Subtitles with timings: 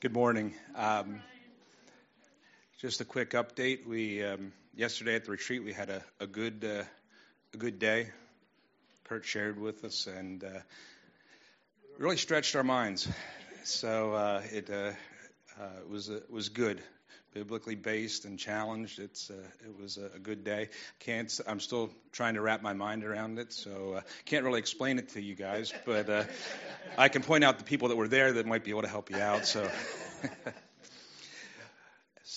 [0.00, 0.54] Good morning.
[0.76, 1.20] Um,
[2.78, 3.86] just a quick update.
[3.86, 6.84] We um, yesterday at the retreat we had a, a good uh,
[7.52, 8.08] a good day.
[9.04, 10.60] Kurt shared with us and uh,
[11.98, 13.06] really stretched our minds.
[13.64, 14.92] So uh, it uh,
[15.60, 16.80] uh, was was good,
[17.32, 18.98] biblically based and challenged.
[18.98, 19.34] It's uh,
[19.64, 20.68] it was a, good day.
[20.98, 24.98] Can't I'm still trying to wrap my mind around it, so I can't really explain
[24.98, 26.08] it to you guys, but.
[26.08, 26.24] uh,
[26.98, 29.10] I can point out the people that were there that might be able to help
[29.10, 29.46] you out.
[29.46, 29.70] So,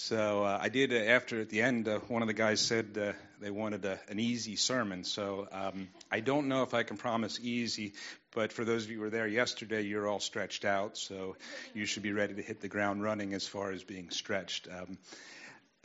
[0.03, 0.91] so uh, I did.
[0.91, 3.97] Uh, after at the end, uh, one of the guys said uh, they wanted a,
[4.09, 5.05] an easy sermon.
[5.05, 7.93] So um, I don't know if I can promise easy,
[8.35, 11.37] but for those of you who were there yesterday, you're all stretched out, so
[11.73, 14.67] you should be ready to hit the ground running as far as being stretched.
[14.67, 14.97] Um,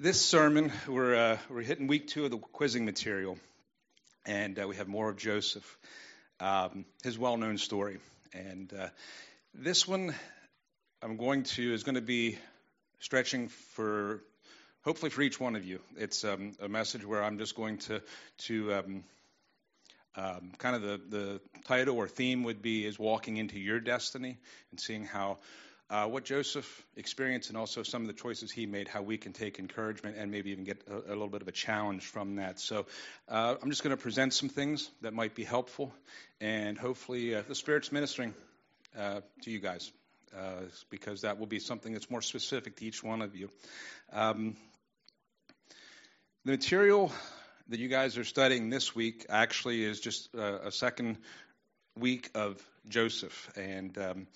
[0.01, 3.39] this sermon, we're uh, we're hitting week two of the quizzing material,
[4.27, 5.79] and uh, we have more of Joseph,
[6.41, 7.99] um, his well-known story.
[8.33, 8.89] And uh,
[9.55, 10.13] this one,
[11.03, 12.37] I'm going to is going to be
[13.01, 14.23] stretching for
[14.83, 15.81] hopefully for each one of you.
[15.97, 18.01] It's um, a message where I'm just going to
[18.47, 19.05] to um,
[20.17, 24.39] um, kind of the the title or theme would be is walking into your destiny
[24.71, 25.39] and seeing how.
[25.91, 29.33] Uh, what Joseph experienced and also some of the choices he made, how we can
[29.33, 32.61] take encouragement and maybe even get a, a little bit of a challenge from that.
[32.61, 32.85] So
[33.27, 35.95] uh, I'm just going to present some things that might be helpful,
[36.43, 38.35] and hopefully uh, the Spirit's ministering
[38.99, 39.91] uh, to you guys
[40.37, 43.51] uh, because that will be something that's more specific to each one of you.
[44.13, 44.57] Um,
[46.45, 47.13] the material
[47.69, 51.19] that you guys are studying this week actually is just uh, a second
[51.97, 54.27] week of Joseph, and um,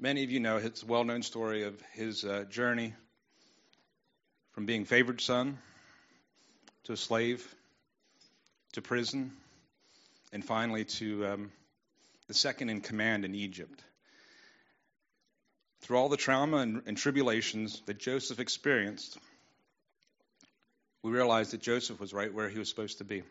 [0.00, 2.94] Many of you know his well known story of his uh, journey
[4.52, 5.58] from being favored son
[6.84, 7.44] to a slave
[8.74, 9.32] to prison
[10.32, 11.52] and finally to um,
[12.28, 13.82] the second in command in Egypt.
[15.80, 19.18] Through all the trauma and, and tribulations that Joseph experienced,
[21.02, 23.22] we realize that Joseph was right where he was supposed to be.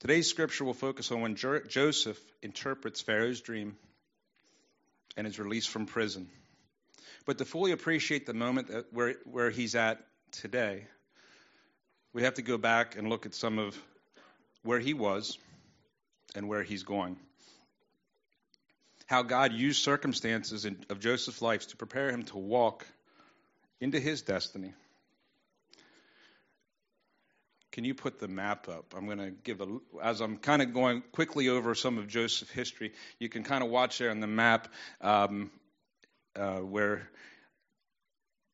[0.00, 3.76] Today's scripture will focus on when jo- Joseph interprets Pharaoh's dream
[5.16, 6.28] and is released from prison.
[7.26, 9.98] But to fully appreciate the moment where, where he's at
[10.30, 10.86] today,
[12.12, 13.76] we have to go back and look at some of
[14.62, 15.36] where he was
[16.36, 17.16] and where he's going.
[19.08, 22.86] How God used circumstances in, of Joseph's life to prepare him to walk
[23.80, 24.72] into his destiny
[27.78, 28.92] can you put the map up?
[28.96, 29.66] I'm going to give a,
[30.02, 33.70] as I'm kind of going quickly over some of Joseph's history, you can kind of
[33.70, 34.66] watch there on the map
[35.00, 35.52] um,
[36.34, 37.08] uh, where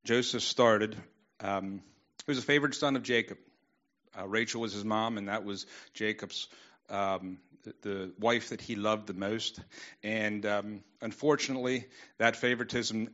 [0.05, 0.95] Joseph started.
[1.41, 1.81] Um,
[2.27, 3.39] he was a favored son of Jacob.
[4.15, 5.65] Uh, Rachel was his mom, and that was
[5.95, 6.47] Jacob's
[6.91, 7.39] um,
[7.83, 9.61] the, wife that he loved the most.
[10.03, 11.87] And um, unfortunately,
[12.19, 13.09] that favoritism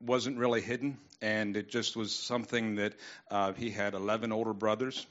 [0.00, 2.94] wasn't really hidden, and it just was something that
[3.30, 5.06] uh, he had 11 older brothers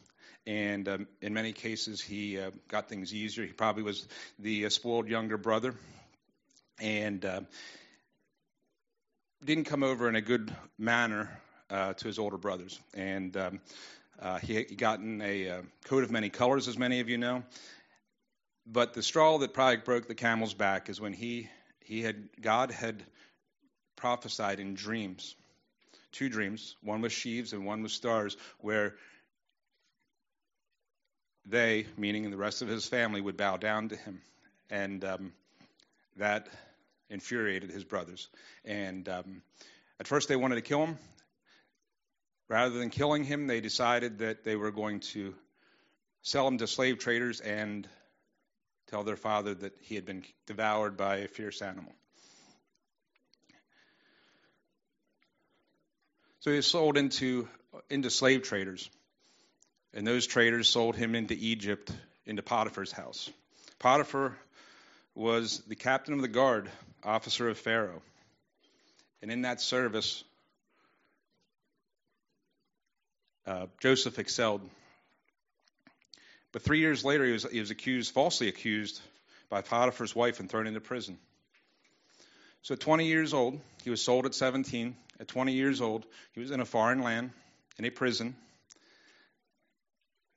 [0.48, 3.46] and um, in many cases he uh, got things easier.
[3.46, 4.08] He probably was
[4.40, 5.74] the uh, spoiled younger brother,
[6.80, 7.42] and uh,
[9.44, 11.30] didn't come over in a good manner
[11.70, 12.80] uh, to his older brothers.
[12.94, 13.60] And um,
[14.20, 17.44] uh, he had gotten a uh, coat of many colors, as many of you know.
[18.66, 21.50] But the straw that probably broke the camel's back is when he
[21.82, 23.04] he had God had
[23.96, 25.36] prophesied in dreams,
[26.12, 26.76] two dreams.
[26.82, 28.96] One with sheaves and one with stars, where
[31.46, 34.22] they, meaning the rest of his family, would bow down to him.
[34.72, 35.34] And um,
[36.18, 36.48] that
[37.10, 38.28] infuriated his brothers.
[38.64, 39.42] And um,
[40.00, 40.98] at first, they wanted to kill him.
[42.48, 45.36] Rather than killing him, they decided that they were going to
[46.24, 47.88] sell him to slave traders and
[48.88, 51.94] tell their father that he had been devoured by a fierce animal.
[56.40, 57.48] So he was sold into
[57.90, 58.90] into slave traders.
[59.94, 61.92] And those traders sold him into Egypt,
[62.26, 63.30] into Potiphar's house.
[63.80, 64.38] Potiphar
[65.14, 66.70] was the captain of the guard,
[67.04, 68.02] officer of Pharaoh.
[69.22, 70.24] And in that service,
[73.48, 74.62] uh, Joseph excelled.
[76.56, 79.02] But three years later, he was, he was accused, falsely accused,
[79.50, 81.18] by Potiphar's wife and thrown into prison.
[82.62, 84.96] So at 20 years old, he was sold at 17.
[85.20, 87.32] At 20 years old, he was in a foreign land,
[87.78, 88.38] in a prison.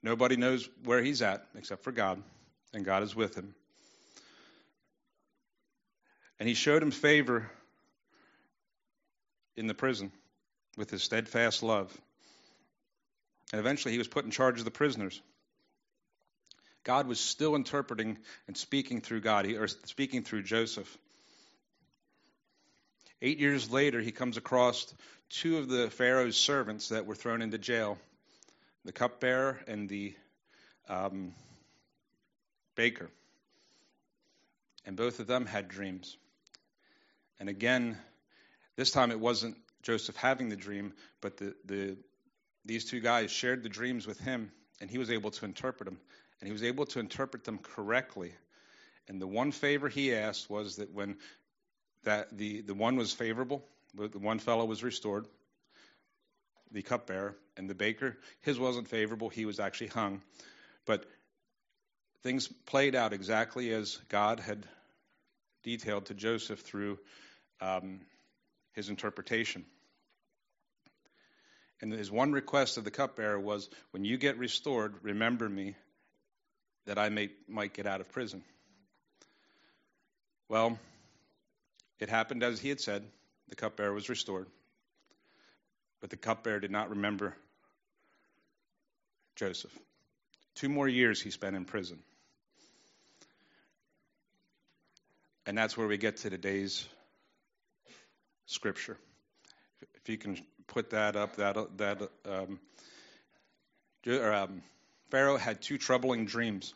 [0.03, 2.21] Nobody knows where he's at except for God,
[2.73, 3.55] and God is with him.
[6.37, 7.49] And he showed him favor
[9.55, 10.11] in the prison
[10.75, 11.97] with his steadfast love.
[13.53, 15.21] And eventually he was put in charge of the prisoners.
[16.83, 18.17] God was still interpreting
[18.47, 20.97] and speaking through God, or speaking through Joseph.
[23.21, 24.93] Eight years later, he comes across
[25.29, 27.97] two of the Pharaoh's servants that were thrown into jail
[28.85, 30.13] the cupbearer and the
[30.87, 31.33] um,
[32.75, 33.09] baker.
[34.85, 36.17] And both of them had dreams.
[37.39, 37.97] And again,
[38.75, 41.97] this time it wasn't Joseph having the dream, but the, the,
[42.65, 44.51] these two guys shared the dreams with him,
[44.81, 45.99] and he was able to interpret them.
[46.39, 48.31] And he was able to interpret them correctly.
[49.07, 51.17] And the one favor he asked was that when
[52.03, 53.63] that the, the one was favorable,
[53.93, 55.27] the one fellow was restored,
[56.71, 60.21] the cupbearer, and the baker, his wasn't favorable, he was actually hung.
[60.85, 61.05] But
[62.23, 64.65] things played out exactly as God had
[65.63, 66.99] detailed to Joseph through
[67.59, 67.99] um,
[68.73, 69.65] his interpretation.
[71.81, 75.75] And his one request of the cupbearer was, When you get restored, remember me
[76.89, 78.41] that I may, might get out of prison.
[80.47, 80.79] Well,
[81.99, 83.03] it happened as he had said.
[83.49, 84.47] The cupbearer was restored.
[86.01, 87.35] But the cupbearer did not remember
[89.35, 89.71] Joseph.
[90.55, 91.99] Two more years he spent in prison.
[95.45, 96.87] And that's where we get to today's
[98.47, 98.97] scripture.
[99.93, 102.59] If you can put that up, that that um,
[104.07, 104.63] um,
[105.11, 106.73] Pharaoh had two troubling dreams.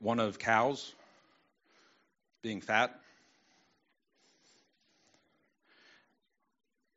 [0.00, 0.94] One of cows
[2.42, 2.98] being fat,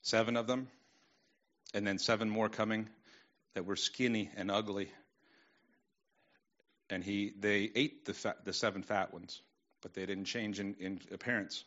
[0.04, 0.70] seven of them,
[1.74, 2.88] and then seven more coming
[3.56, 4.90] that were skinny and ugly.
[6.90, 9.42] And he, they ate the, fat, the seven fat ones,
[9.82, 11.66] but they didn't change in, in appearance.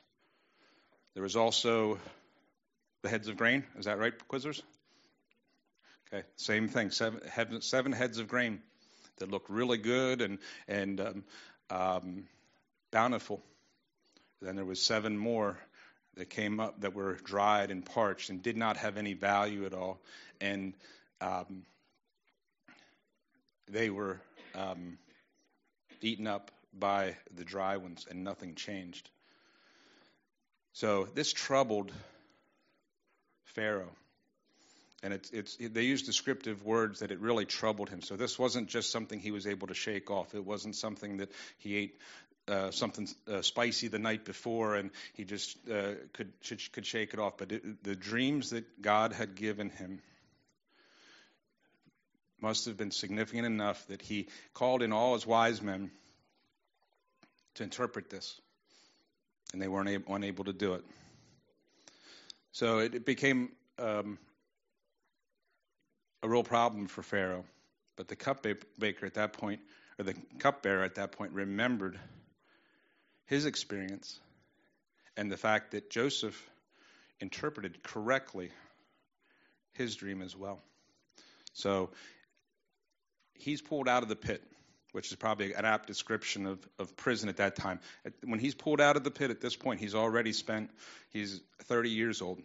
[1.12, 1.98] There was also
[3.02, 3.64] the heads of grain.
[3.78, 4.62] Is that right, quizzers?
[6.12, 6.90] Okay, same thing.
[6.90, 7.20] Seven,
[7.60, 8.62] seven heads of grain
[9.18, 11.24] that looked really good and and um,
[11.70, 12.24] um,
[12.90, 13.42] bountiful.
[14.42, 15.58] Then there was seven more
[16.16, 19.74] that came up that were dried and parched and did not have any value at
[19.74, 19.98] all,
[20.40, 20.74] and
[21.20, 21.64] um,
[23.70, 24.20] they were
[24.54, 24.98] um,
[26.00, 29.08] eaten up by the dry ones, and nothing changed.
[30.72, 31.90] So this troubled
[33.56, 33.92] Pharaoh.
[35.02, 38.00] And it's, it's, they use descriptive words that it really troubled him.
[38.00, 40.34] So this wasn't just something he was able to shake off.
[40.34, 41.98] It wasn't something that he ate
[42.48, 46.32] uh, something uh, spicy the night before and he just uh, could
[46.72, 47.38] could shake it off.
[47.38, 50.00] But it, the dreams that God had given him
[52.40, 55.90] must have been significant enough that he called in all his wise men
[57.54, 58.40] to interpret this
[59.52, 60.84] and they weren't able, unable to do it.
[62.52, 64.18] So it, it became um,
[66.26, 67.44] a real problem for Pharaoh.
[67.96, 68.58] But the cupbearer
[69.02, 69.60] at that point,
[69.98, 71.98] or the cupbearer at that point, remembered
[73.26, 74.18] his experience
[75.16, 76.50] and the fact that Joseph
[77.20, 78.50] interpreted correctly
[79.72, 80.60] his dream as well.
[81.54, 81.90] So
[83.34, 84.42] he's pulled out of the pit
[84.92, 87.80] which is probably an apt description of, of prison at that time.
[88.24, 90.70] When he's pulled out of the pit at this point, he's already spent,
[91.10, 92.40] he's 30 years old.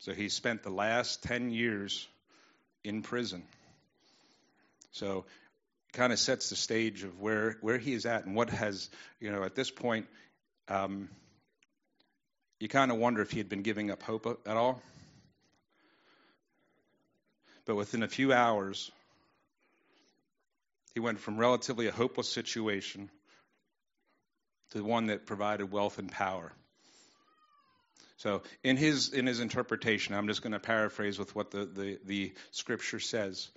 [0.00, 2.08] So he spent the last 10 years
[2.86, 3.42] in prison.
[4.92, 5.24] So
[5.92, 8.88] kind of sets the stage of where, where he is at and what has,
[9.20, 10.06] you know, at this point,
[10.68, 11.08] um,
[12.60, 14.82] you kind of wonder if he had been giving up hope at all.
[17.64, 18.90] But within a few hours,
[20.94, 23.10] he went from relatively a hopeless situation
[24.70, 26.52] to one that provided wealth and power.
[28.16, 31.98] So in his in his interpretation, I'm just going to paraphrase with what the, the,
[32.04, 33.48] the scripture says.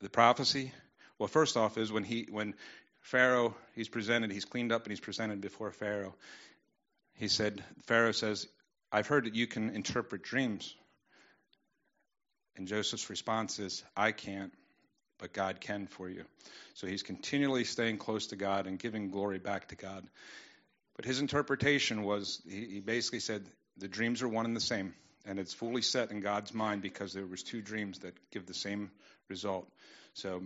[0.00, 0.72] The prophecy,
[1.18, 2.54] well, first off, is when he when
[3.00, 6.14] Pharaoh he's presented, he's cleaned up and he's presented before Pharaoh.
[7.14, 8.46] He said, Pharaoh says,
[8.92, 10.74] I've heard that you can interpret dreams.
[12.56, 14.52] And Joseph's response is, I can't
[15.18, 16.24] but God can for you.
[16.74, 20.06] So he's continually staying close to God and giving glory back to God.
[20.96, 23.44] But his interpretation was he, he basically said
[23.76, 24.94] the dreams are one and the same,
[25.26, 28.54] and it's fully set in God's mind because there was two dreams that give the
[28.54, 28.90] same
[29.28, 29.68] result.
[30.14, 30.42] So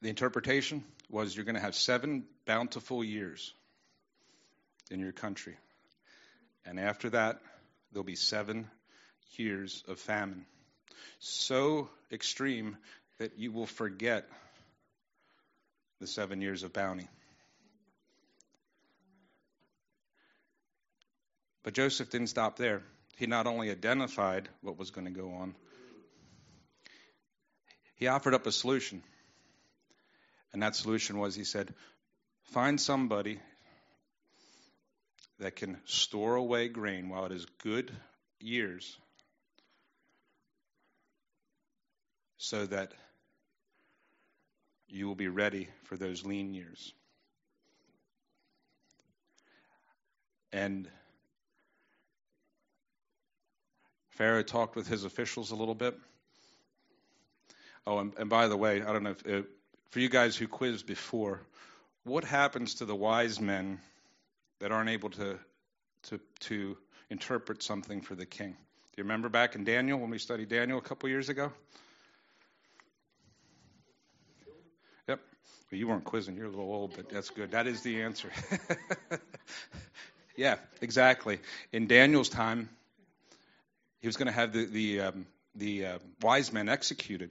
[0.00, 3.52] the interpretation was you're going to have seven bountiful years
[4.90, 5.56] in your country.
[6.64, 7.40] And after that,
[7.92, 8.70] there'll be seven
[9.36, 10.46] years of famine
[11.18, 12.76] so extreme
[13.18, 14.26] that you will forget
[16.00, 17.08] the seven years of bounty.
[21.62, 22.82] But Joseph didn't stop there.
[23.16, 25.54] He not only identified what was going to go on,
[27.96, 29.02] he offered up a solution.
[30.52, 31.72] And that solution was he said,
[32.52, 33.38] Find somebody
[35.38, 37.90] that can store away grain while it is good
[38.40, 38.96] years
[42.38, 42.92] so that
[44.88, 46.92] you will be ready for those lean years.
[50.52, 50.88] And
[54.12, 55.98] Pharaoh talked with his officials a little bit.
[57.86, 59.46] Oh, and, and by the way, I don't know if, uh,
[59.90, 61.40] for you guys who quizzed before,
[62.04, 63.80] what happens to the wise men
[64.60, 65.38] that aren't able to
[66.04, 66.76] to to
[67.10, 68.50] interpret something for the king?
[68.50, 71.52] Do you remember back in Daniel when we studied Daniel a couple years ago?
[75.08, 75.20] Yep.
[75.70, 76.36] Well, you weren't quizzing.
[76.36, 77.52] You're a little old, but that's good.
[77.52, 78.30] That is the answer.
[80.36, 81.40] yeah, exactly.
[81.72, 82.68] In Daniel's time,
[84.02, 87.30] he was going to have the the um, the uh, wise men executed.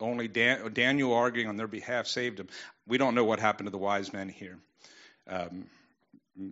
[0.00, 2.48] Only Dan, Daniel arguing on their behalf saved him.
[2.86, 4.58] We don't know what happened to the wise men here.
[5.28, 5.66] Um,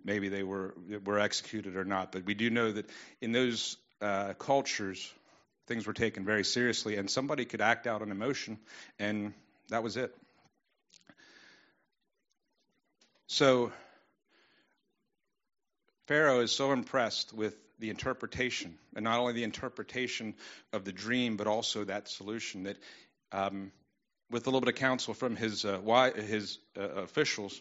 [0.05, 2.89] maybe they were were executed or not, but we do know that
[3.21, 5.13] in those uh, cultures,
[5.67, 8.59] things were taken very seriously, and somebody could act out an emotion,
[8.99, 9.33] and
[9.71, 10.15] that was it.
[13.29, 13.73] So
[16.07, 20.35] Pharaoh is so impressed with the interpretation, and not only the interpretation
[20.73, 22.65] of the dream, but also that solution.
[22.65, 22.77] That,
[23.33, 23.73] um,
[24.31, 27.61] with a little bit of counsel from his uh, why, his uh, officials,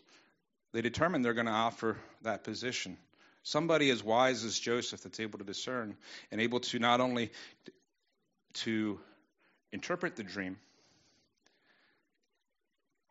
[0.72, 2.98] they determine they're going to offer that position.
[3.44, 5.98] Somebody as wise as Joseph that's able to discern
[6.32, 7.32] and able to not only
[8.54, 9.00] to
[9.72, 10.58] interpret the dream,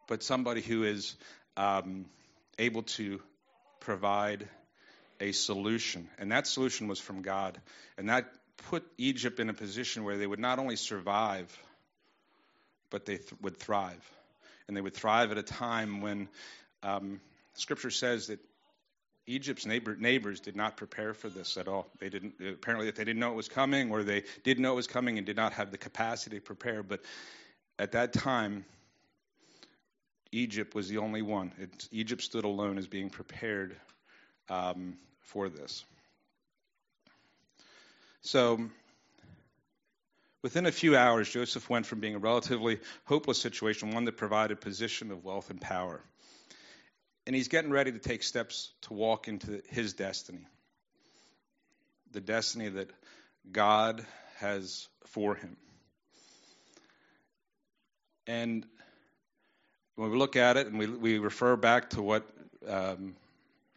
[0.09, 1.17] but somebody who is
[1.57, 2.07] um,
[2.59, 3.21] able to
[3.81, 4.49] provide
[5.23, 6.09] a solution.
[6.19, 7.59] And that solution was from God.
[7.97, 8.31] And that
[8.69, 11.57] put Egypt in a position where they would not only survive,
[12.91, 14.03] but they th- would thrive.
[14.67, 16.29] And they would thrive at a time when
[16.83, 17.21] um,
[17.55, 18.41] Scripture says that
[19.27, 21.87] Egypt's neighbor, neighbors did not prepare for this at all.
[22.01, 24.77] They didn't apparently if they didn't know it was coming, or they did know it
[24.77, 26.83] was coming and did not have the capacity to prepare.
[26.83, 27.03] But
[27.79, 28.65] at that time,
[30.33, 31.53] Egypt was the only one.
[31.59, 33.77] It, Egypt stood alone as being prepared
[34.49, 35.85] um, for this.
[38.23, 38.69] So,
[40.43, 44.61] within a few hours, Joseph went from being a relatively hopeless situation, one that provided
[44.61, 46.01] position of wealth and power.
[47.27, 50.47] And he's getting ready to take steps to walk into his destiny
[52.13, 52.91] the destiny that
[53.51, 54.05] God
[54.39, 55.57] has for him.
[58.27, 58.67] And
[59.97, 62.29] when we look at it and we, we refer back to what
[62.69, 63.17] um,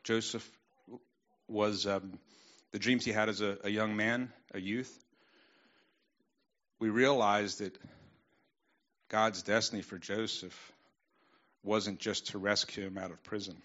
[0.03, 0.47] Joseph
[1.47, 2.19] was um,
[2.71, 5.03] the dreams he had as a, a young man, a youth,
[6.79, 7.77] we realized that
[9.09, 10.71] God's destiny for Joseph
[11.63, 13.55] wasn't just to rescue him out of prison.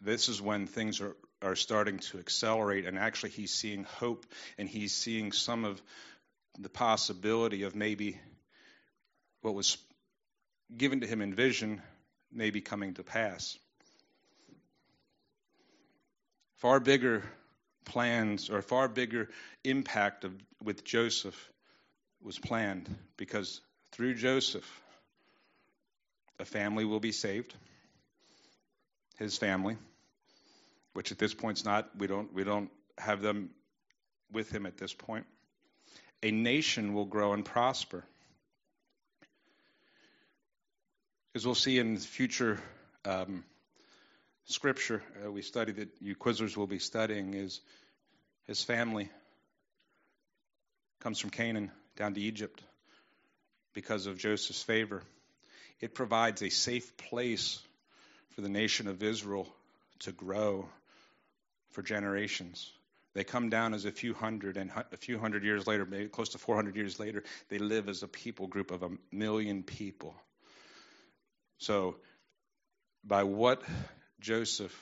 [0.00, 4.24] This is when things are, are starting to accelerate, and actually, he's seeing hope
[4.58, 5.80] and he's seeing some of
[6.58, 8.18] the possibility of maybe
[9.42, 9.76] what was
[10.76, 11.82] given to him in vision
[12.32, 13.58] maybe coming to pass
[16.60, 17.22] far bigger
[17.84, 19.28] plans or far bigger
[19.64, 21.50] impact of, with Joseph
[22.22, 23.60] was planned because
[23.92, 24.68] through Joseph,
[26.38, 27.54] a family will be saved.
[29.18, 29.76] His family,
[30.94, 33.50] which at this point is not, we don't, we don't have them
[34.32, 35.26] with him at this point.
[36.22, 38.04] A nation will grow and prosper.
[41.34, 42.58] As we'll see in future
[43.04, 43.44] um,
[44.46, 47.60] scripture uh, we study that you quizzers will be studying is
[48.46, 49.08] his family
[51.00, 52.60] comes from Canaan down to Egypt
[53.74, 55.02] because of Joseph's favor.
[55.80, 57.60] It provides a safe place
[58.34, 59.48] for the nation of Israel
[60.00, 60.68] to grow
[61.72, 62.70] for generations.
[63.14, 66.30] They come down as a few hundred, and a few hundred years later, maybe close
[66.30, 70.14] to 400 years later, they live as a people group of a million people.
[71.58, 71.96] So,
[73.02, 73.62] by what
[74.20, 74.76] Joseph,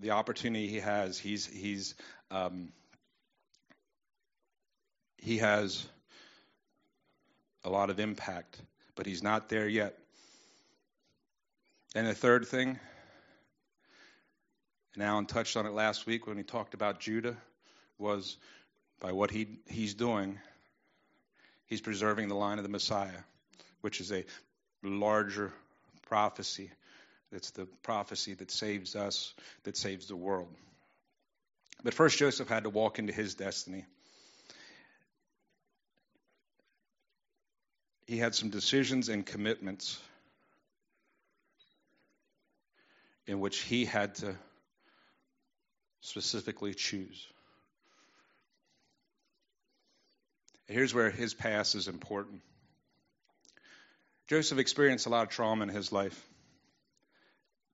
[0.00, 1.94] the opportunity he has, he's he's
[2.30, 2.72] um,
[5.18, 5.86] he has
[7.62, 8.60] a lot of impact,
[8.94, 9.98] but he's not there yet.
[11.94, 12.78] And the third thing,
[14.94, 17.36] and Alan touched on it last week when he talked about Judah,
[17.98, 18.38] was
[18.98, 20.38] by what he he's doing,
[21.66, 23.20] he's preserving the line of the Messiah,
[23.82, 24.24] which is a
[24.82, 25.52] larger
[26.08, 26.70] prophecy
[27.32, 30.48] it's the prophecy that saves us, that saves the world.
[31.82, 33.84] But first, Joseph had to walk into his destiny.
[38.06, 40.00] He had some decisions and commitments
[43.26, 44.36] in which he had to
[46.00, 47.26] specifically choose.
[50.66, 52.40] Here's where his past is important.
[54.26, 56.28] Joseph experienced a lot of trauma in his life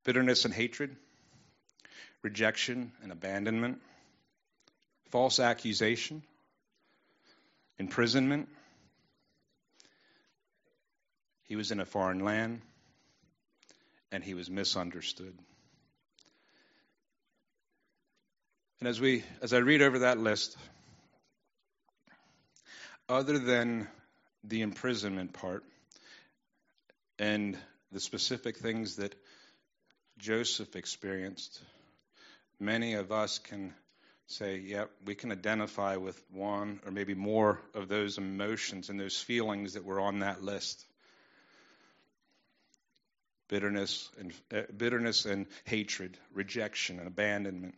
[0.04, 0.96] bitterness and hatred,
[2.22, 3.80] rejection and abandonment,
[5.10, 6.22] false accusation,
[7.78, 8.48] imprisonment.
[11.44, 12.60] He was in a foreign land
[14.12, 15.36] and he was misunderstood.
[18.80, 20.56] And as we as I read over that list,
[23.08, 23.88] other than
[24.44, 25.64] the imprisonment part
[27.18, 27.58] and
[27.92, 29.14] the specific things that
[30.20, 31.60] Joseph experienced,
[32.58, 33.72] many of us can
[34.26, 39.18] say, yeah, we can identify with one or maybe more of those emotions and those
[39.18, 40.84] feelings that were on that list.
[43.48, 47.74] Bitterness and uh, bitterness and hatred, rejection and abandonment,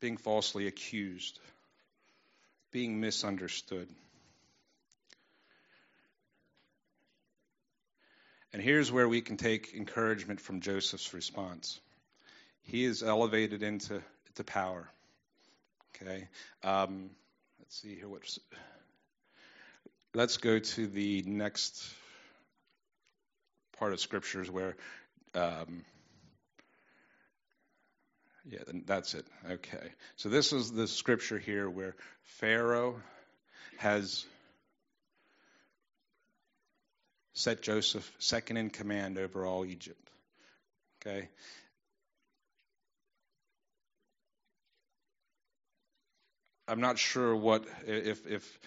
[0.00, 1.40] being falsely accused,
[2.70, 3.88] being misunderstood.
[8.52, 11.80] And here's where we can take encouragement from Joseph's response.
[12.64, 14.88] He is elevated into, into power.
[15.96, 16.28] Okay.
[16.62, 17.10] Um,
[17.58, 18.08] let's see here.
[18.08, 18.38] What's
[20.14, 21.82] let's go to the next
[23.78, 24.76] part of scriptures where
[25.34, 25.84] um,
[28.48, 29.24] yeah, that's it.
[29.50, 29.92] Okay.
[30.16, 31.94] So this is the scripture here where
[32.24, 32.96] Pharaoh
[33.78, 34.24] has
[37.34, 40.10] set Joseph second in command over all Egypt.
[41.00, 41.28] Okay.
[46.68, 48.58] I'm not sure what if if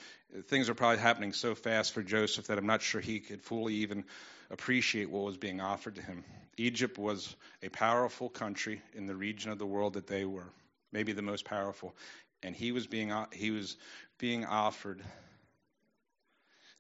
[0.48, 3.76] things are probably happening so fast for Joseph that I'm not sure he could fully
[3.76, 4.04] even
[4.52, 6.24] appreciate what was being offered to him.
[6.58, 10.48] Egypt was a powerful country in the region of the world that they were,
[10.92, 11.96] maybe the most powerful,
[12.44, 13.78] and he was being he was
[14.20, 15.02] being offered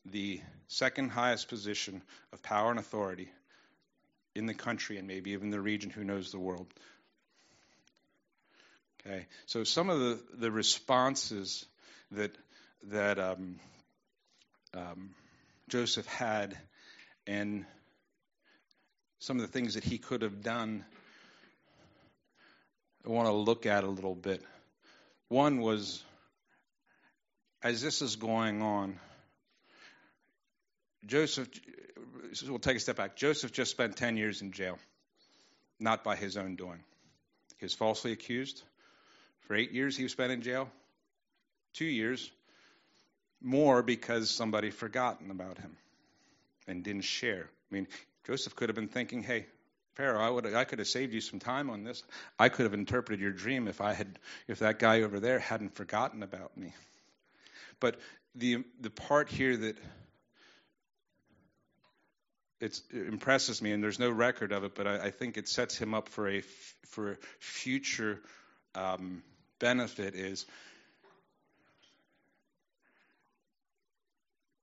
[0.06, 3.30] the second highest position of power and authority
[4.36, 6.68] in the country and maybe even the region, who knows the world.
[9.06, 11.66] Okay, so some of the, the responses
[12.12, 12.36] that
[12.90, 13.60] that um,
[14.74, 15.12] um,
[15.70, 16.58] Joseph had
[17.28, 17.66] and
[19.20, 20.86] some of the things that he could have done,
[23.06, 24.44] I want to look at a little bit.
[25.30, 26.04] One was,
[27.64, 29.00] as this is going on,
[31.06, 31.48] Joseph,
[32.48, 33.16] we'll take a step back.
[33.16, 34.78] Joseph just spent 10 years in jail,
[35.80, 36.84] not by his own doing.
[37.60, 38.62] He was falsely accused.
[39.42, 40.70] For eight years, he was spent in jail.
[41.74, 42.32] Two years,
[43.42, 45.76] more because somebody forgotten about him
[46.68, 47.50] and didn't share.
[47.72, 47.88] I mean,
[48.26, 49.46] Joseph could have been thinking, hey,
[49.96, 52.04] Pharaoh, I would I could have saved you some time on this.
[52.38, 55.76] I could have interpreted your dream if I had if that guy over there hadn't
[55.76, 56.74] forgotten about me.
[57.80, 57.98] But
[58.36, 59.78] the the part here that
[62.62, 65.78] it impresses me, and there's no record of it, but I, I think it sets
[65.78, 66.42] him up for a
[66.88, 68.20] for future
[68.74, 69.24] um,
[69.60, 70.16] benefit.
[70.16, 70.46] Is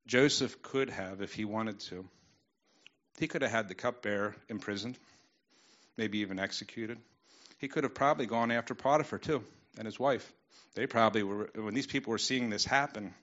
[0.06, 2.04] Joseph could have, if he wanted to,
[3.18, 4.98] he could have had the cupbearer imprisoned,
[5.96, 6.98] maybe even executed.
[7.58, 9.44] He could have probably gone after Potiphar too
[9.78, 10.30] and his wife.
[10.74, 13.14] They probably were, when these people were seeing this happen,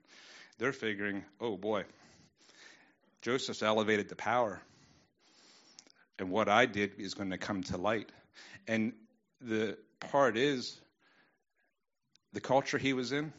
[0.57, 1.83] they're figuring, oh boy,
[3.21, 4.61] Joseph's elevated to power.
[6.17, 8.11] And what I did is going to come to light.
[8.67, 8.93] And
[9.41, 10.77] the part is,
[12.33, 13.33] the culture he was in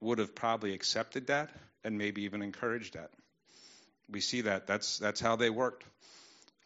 [0.00, 1.50] would have probably accepted that
[1.84, 3.10] and maybe even encouraged that.
[4.10, 4.66] We see that.
[4.66, 5.84] That's that's how they worked.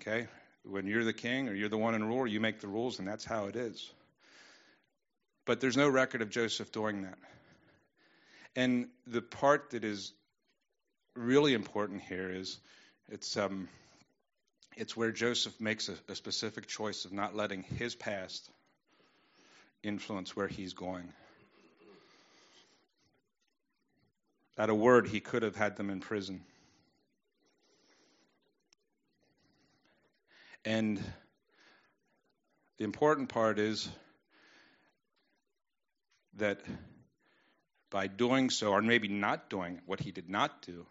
[0.00, 0.28] Okay?
[0.64, 3.08] When you're the king or you're the one in rule, you make the rules and
[3.08, 3.90] that's how it is.
[5.44, 7.18] But there's no record of Joseph doing that.
[8.54, 10.12] And the part that is
[11.14, 12.58] really important here is
[13.10, 13.68] it's um,
[14.76, 18.48] it's where Joseph makes a, a specific choice of not letting his past
[19.82, 21.08] influence where he's going.
[24.56, 26.42] At a word, he could have had them in prison.
[30.64, 31.02] And
[32.78, 33.88] the important part is
[36.36, 36.60] that
[37.90, 40.86] by doing so, or maybe not doing what he did not do,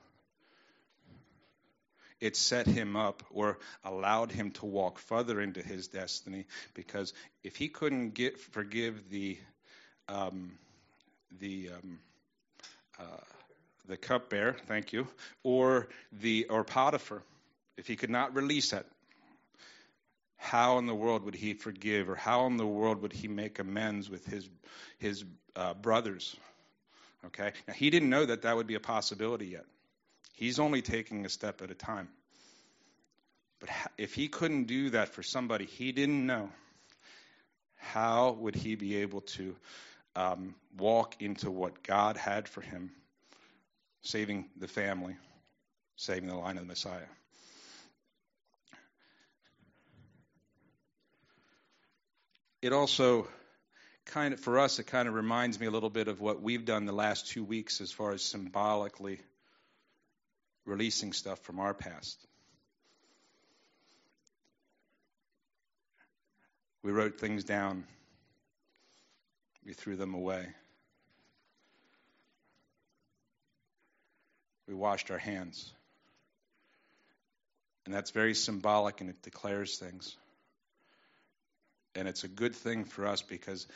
[2.22, 7.56] it set him up or allowed him to walk further into his destiny because if
[7.58, 9.38] he couldn't get forgive the
[10.08, 10.52] um,
[11.40, 12.00] the um,
[13.00, 13.04] uh,
[13.88, 15.08] the cupbearer, thank you,
[15.44, 15.88] or
[16.22, 17.24] the or Potiphar,
[17.76, 18.86] if he could not release that,
[20.38, 23.58] how in the world would he forgive or how in the world would he make
[23.58, 24.48] amends with his
[25.00, 26.36] his uh, brothers?
[27.26, 27.52] Okay.
[27.68, 29.66] Now he didn't know that that would be a possibility yet
[30.42, 32.10] he's only taking a step at a time.
[33.60, 36.50] But if he couldn't do that for somebody he didn't know
[37.76, 39.56] how would he be able to
[40.16, 42.92] um, walk into what god had for him
[44.02, 45.16] saving the family
[45.96, 47.12] saving the line of the messiah?
[52.64, 53.28] It also
[54.06, 56.66] kind of, for us, it kind of reminds me a little bit of what we've
[56.66, 59.20] done the last two weeks as far as symbolically
[60.66, 62.26] releasing stuff from our past.
[66.84, 67.84] We wrote things down,
[69.66, 70.48] we threw them away.
[74.68, 75.72] We washed our hands.
[77.86, 80.16] And that's very symbolic and it declares things.
[81.94, 83.68] And it's a good thing for us because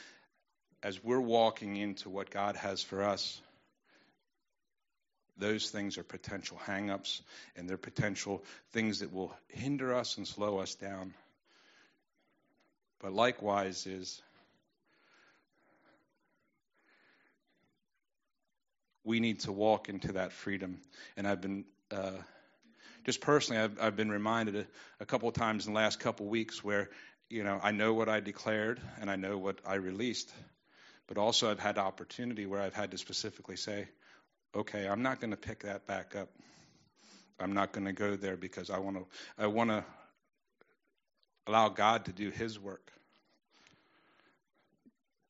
[0.81, 3.41] as we're walking into what God has for us,
[5.37, 7.21] those things are potential hangups
[7.55, 11.13] and they're potential things that will hinder us and slow us down.
[12.99, 14.21] But likewise is
[19.03, 20.79] we need to walk into that freedom.
[21.15, 22.11] And I've been uh,
[23.05, 24.65] just personally, I've, I've been reminded a,
[24.99, 26.89] a couple of times in the last couple of weeks where
[27.29, 30.31] you know, I know what I declared and I know what I released,
[31.07, 33.87] but also I've had opportunity where I've had to specifically say,
[34.55, 36.29] okay, I'm not going to pick that back up.
[37.39, 39.05] I'm not going to go there because I want to.
[39.37, 39.83] I want to
[41.47, 42.91] allow God to do His work.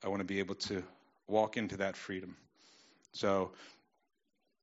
[0.03, 0.83] I want to be able to
[1.27, 2.35] walk into that freedom.
[3.13, 3.51] So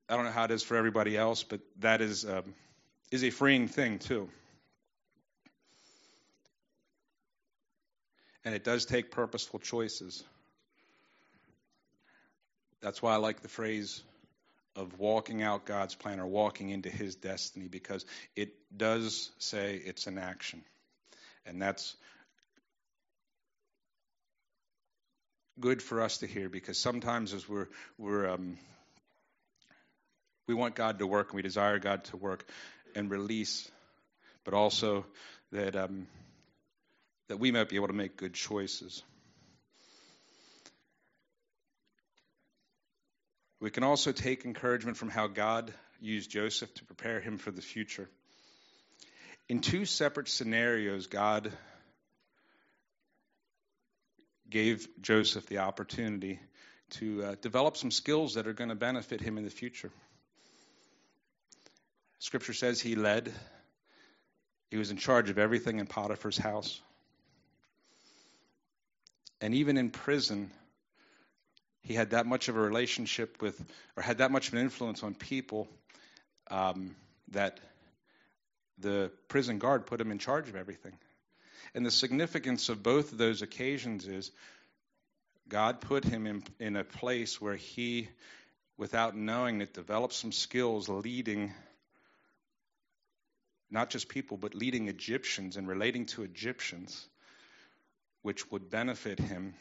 [0.08, 2.54] I don't know how it is for everybody else, but that is um,
[3.10, 4.28] is a freeing thing too.
[8.44, 10.22] And it does take purposeful choices.
[12.80, 14.02] That's why I like the phrase
[14.74, 18.04] of walking out God's plan or walking into his destiny because
[18.36, 20.62] it does say it's an action.
[21.44, 21.94] And that's
[25.60, 28.56] good for us to hear because sometimes as we're we're um,
[30.48, 32.44] we want God to work and we desire God to work
[32.94, 33.70] and release,
[34.44, 35.04] but also
[35.52, 36.06] that um,
[37.28, 39.02] that we might be able to make good choices.
[43.62, 47.62] We can also take encouragement from how God used Joseph to prepare him for the
[47.62, 48.08] future.
[49.48, 51.52] In two separate scenarios, God
[54.50, 56.40] gave Joseph the opportunity
[56.98, 59.92] to uh, develop some skills that are going to benefit him in the future.
[62.18, 63.32] Scripture says he led,
[64.72, 66.80] he was in charge of everything in Potiphar's house.
[69.40, 70.50] And even in prison,
[71.82, 73.60] he had that much of a relationship with,
[73.96, 75.68] or had that much of an influence on people
[76.50, 76.94] um,
[77.28, 77.58] that
[78.78, 80.92] the prison guard put him in charge of everything.
[81.74, 84.30] And the significance of both of those occasions is
[85.48, 88.08] God put him in, in a place where he,
[88.76, 91.52] without knowing it, developed some skills leading
[93.70, 97.08] not just people, but leading Egyptians and relating to Egyptians
[98.20, 99.54] which would benefit him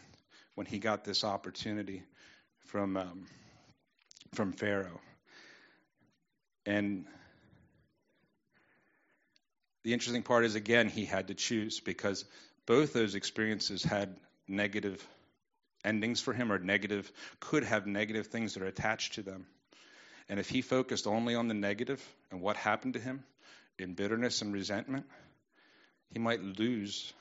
[0.55, 2.03] when he got this opportunity
[2.67, 3.25] from um,
[4.33, 4.99] from Pharaoh.
[6.65, 7.05] And
[9.83, 12.25] the interesting part is again he had to choose because
[12.65, 14.15] both those experiences had
[14.47, 15.05] negative
[15.83, 19.47] endings for him or negative could have negative things that are attached to them.
[20.29, 23.23] And if he focused only on the negative and what happened to him
[23.79, 25.05] in bitterness and resentment,
[26.13, 27.11] he might lose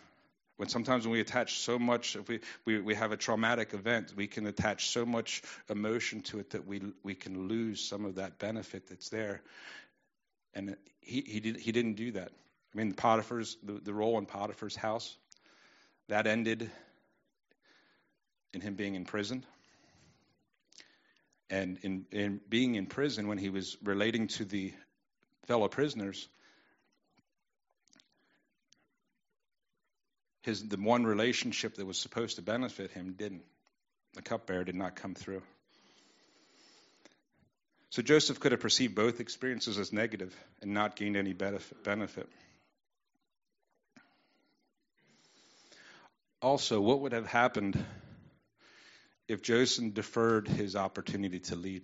[0.60, 4.12] when sometimes when we attach so much, if we, we, we have a traumatic event,
[4.14, 8.16] we can attach so much emotion to it that we, we can lose some of
[8.16, 9.40] that benefit that's there.
[10.52, 12.30] And he, he, did, he didn't do that.
[12.74, 15.16] I mean, Potiphar's, the, the role in Potiphar's house,
[16.08, 16.70] that ended
[18.52, 19.46] in him being in prison.
[21.48, 24.74] And in, in being in prison, when he was relating to the
[25.46, 26.28] fellow prisoners,
[30.42, 33.44] his the one relationship that was supposed to benefit him didn't.
[34.14, 35.42] The cupbearer did not come through.
[37.90, 42.28] So Joseph could have perceived both experiences as negative and not gained any benefit.
[46.40, 47.84] Also, what would have happened
[49.28, 51.82] if Joseph deferred his opportunity to lead?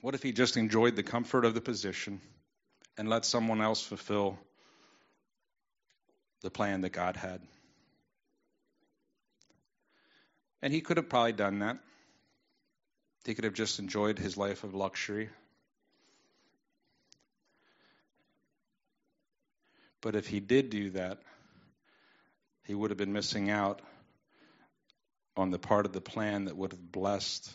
[0.00, 2.20] What if he just enjoyed the comfort of the position
[2.98, 4.38] and let someone else fulfill
[6.42, 7.40] the plan that God had.
[10.62, 11.78] And he could have probably done that.
[13.24, 15.30] He could have just enjoyed his life of luxury.
[20.00, 21.18] But if he did do that,
[22.66, 23.80] he would have been missing out
[25.36, 27.50] on the part of the plan that would have blessed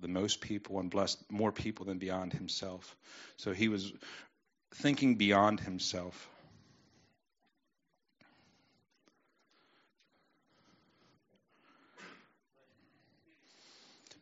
[0.00, 2.96] the most people and blessed more people than beyond himself.
[3.36, 3.92] So he was
[4.74, 6.28] thinking beyond himself.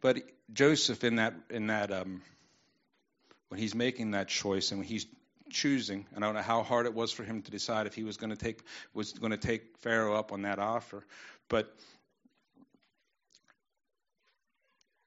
[0.02, 0.18] But
[0.52, 2.20] Joseph, in that, in that, um,
[3.48, 5.06] when he's making that choice and when he's
[5.48, 8.02] choosing, and I don't know how hard it was for him to decide if he
[8.02, 8.60] was going to take
[8.92, 11.04] was going to take Pharaoh up on that offer,
[11.48, 11.72] but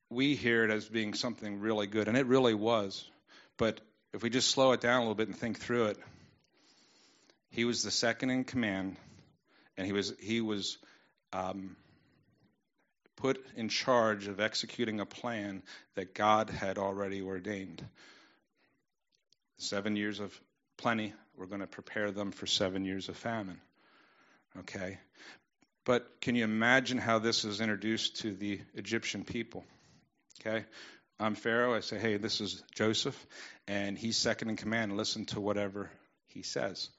[0.10, 3.03] we hear it as being something really good, and it really was.
[3.58, 3.81] But
[4.13, 5.97] if we just slow it down a little bit and think through it,
[7.49, 8.95] he was the second in command,
[9.77, 10.77] and he was he was
[11.34, 11.75] um,
[13.15, 15.63] put in charge of executing a plan
[15.95, 17.86] that God had already ordained.
[19.58, 20.38] Seven years of
[20.78, 23.62] plenty, we're going to prepare them for seven years of famine.
[24.60, 24.97] Okay?
[25.86, 29.63] But can you imagine how this is introduced to the Egyptian people?
[30.41, 30.65] Okay?
[31.19, 31.75] I'm Pharaoh.
[31.75, 33.25] I say, hey, this is Joseph,
[33.67, 34.97] and he's second in command.
[34.97, 35.89] Listen to whatever
[36.28, 36.89] he says.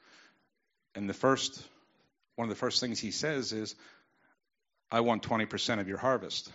[0.95, 1.63] And the first,
[2.37, 3.75] one of the first things he says is,
[4.91, 6.51] I want 20% of your harvest.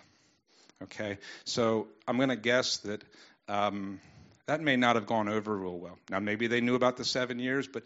[0.84, 3.04] Okay, so I'm going to guess that
[3.48, 4.00] um,
[4.48, 6.00] that may not have gone over real well.
[6.10, 7.84] Now, maybe they knew about the seven years, but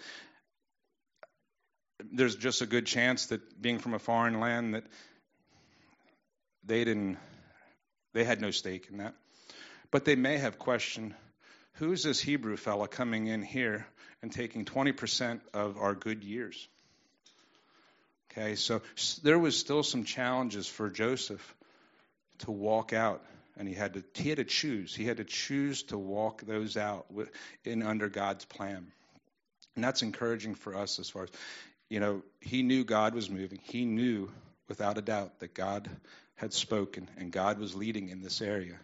[2.12, 4.84] there's just a good chance that being from a foreign land that
[6.63, 7.17] they didn't,
[8.13, 9.13] they had no stake in that.
[9.91, 11.13] But they may have questioned,
[11.73, 13.86] who's this Hebrew fella coming in here
[14.21, 16.67] and taking 20% of our good years?
[18.38, 18.82] Okay, so
[19.24, 21.56] there was still some challenges for Joseph
[22.39, 23.24] to walk out,
[23.58, 24.93] and he had to he had to choose.
[24.93, 27.06] He had to choose to walk those out
[27.63, 28.91] in under God's plan,
[29.76, 31.30] and that's encouraging for us as far as
[31.89, 32.24] you know.
[32.41, 33.60] He knew God was moving.
[33.63, 34.30] He knew
[34.67, 35.89] without a doubt that God
[36.36, 38.78] had spoken and God was leading in this area.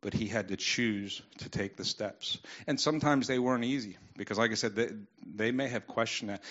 [0.00, 2.38] But he had to choose to take the steps.
[2.66, 4.90] And sometimes they weren't easy because, like I said, they,
[5.34, 6.42] they may have questioned that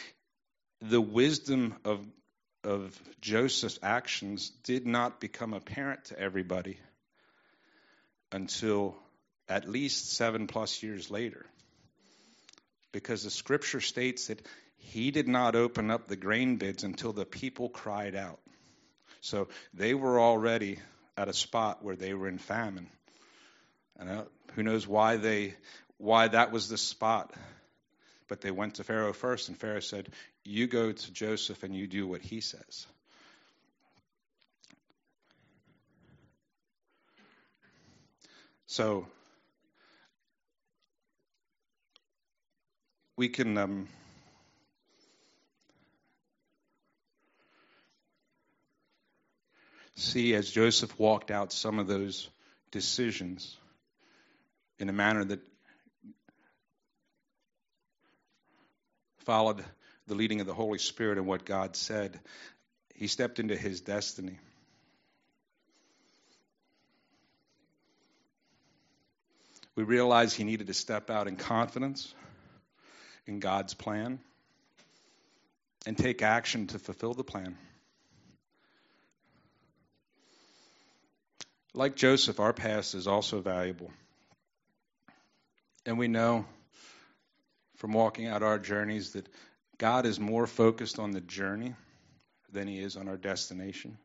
[0.82, 2.06] the wisdom of,
[2.64, 6.78] of Joseph's actions did not become apparent to everybody
[8.32, 8.96] until
[9.48, 11.46] at least seven plus years later.
[12.92, 14.46] Because the scripture states that
[14.78, 18.40] he did not open up the grain bins until the people cried out.
[19.22, 20.80] So they were already
[21.18, 22.88] at a spot where they were in famine.
[23.98, 25.56] And uh, who knows why they
[25.98, 27.34] why that was the spot.
[28.28, 30.10] But they went to Pharaoh first, and Pharaoh said,
[30.44, 32.88] you go to Joseph and you do what he says.
[38.68, 39.08] So
[43.16, 43.88] we can um,
[49.96, 52.30] see as Joseph walked out some of those
[52.72, 53.56] decisions
[54.80, 55.40] in a manner that
[59.26, 59.64] followed
[60.08, 62.20] the leading of the Holy Spirit and what God said,
[62.94, 64.40] he stepped into his destiny.
[69.76, 72.14] We realized he needed to step out in confidence
[73.28, 74.20] in God's plan
[75.86, 77.58] and take action to fulfill the plan.
[81.74, 83.92] Like Joseph, our past is also valuable.
[85.86, 86.46] And we know
[87.86, 89.28] from walking out our journeys that
[89.78, 91.76] God is more focused on the journey
[92.52, 94.00] than he is on our destination.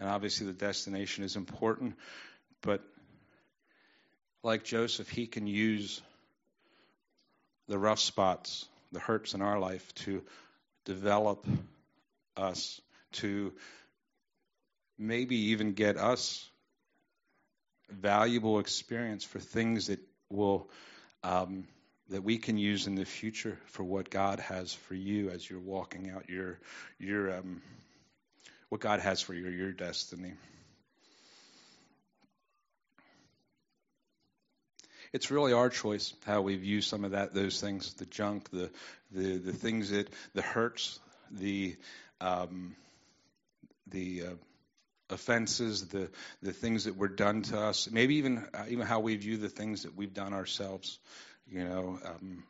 [0.00, 1.94] And obviously, the destination is important,
[2.62, 2.82] but
[4.42, 6.02] like Joseph, he can use
[7.68, 10.24] the rough spots, the hurts in our life to
[10.84, 11.46] develop
[12.36, 12.80] us,
[13.12, 13.52] to
[14.98, 16.44] maybe even get us
[17.88, 20.68] valuable experience for things that will
[21.22, 21.68] um,
[22.10, 25.60] that we can use in the future for what God has for you as you're
[25.60, 26.58] walking out your
[26.98, 27.62] your um,
[28.68, 30.32] what God has for you, your destiny.
[35.12, 38.70] It's really our choice how we view some of that, those things, the junk, the
[39.10, 40.98] the the things that the hurts,
[41.30, 41.76] the
[42.20, 42.76] um,
[43.88, 44.34] the uh,
[45.10, 46.08] offenses, the
[46.42, 49.48] the things that were done to us, maybe even uh, even how we view the
[49.48, 50.98] things that we've done ourselves
[51.50, 52.44] you know, um,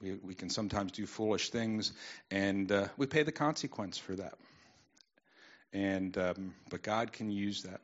[0.00, 1.92] We, we can sometimes do foolish things,
[2.30, 4.34] and uh, we pay the consequence for that.
[5.72, 7.80] And um, but God can use that.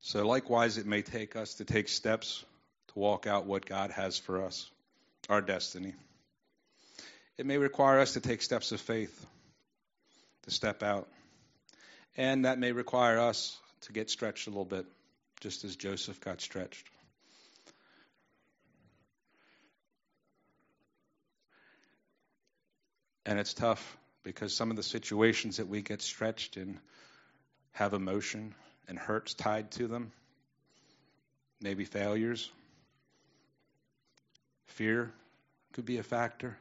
[0.00, 2.44] So likewise, it may take us to take steps
[2.88, 4.68] to walk out what God has for us,
[5.28, 5.94] our destiny.
[7.38, 9.26] It may require us to take steps of faith,
[10.42, 11.06] to step out.
[12.16, 14.86] And that may require us to get stretched a little bit,
[15.40, 16.86] just as Joseph got stretched.
[23.26, 26.78] And it's tough because some of the situations that we get stretched in
[27.72, 28.54] have emotion
[28.88, 30.12] and hurts tied to them,
[31.60, 32.50] maybe failures.
[34.66, 35.12] Fear
[35.72, 36.58] could be a factor.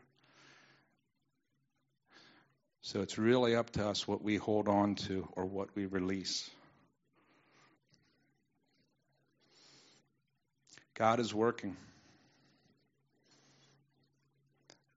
[2.81, 6.49] So it's really up to us what we hold on to or what we release.
[10.99, 11.77] God is working.